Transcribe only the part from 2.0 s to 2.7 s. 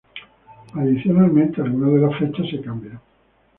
fechas se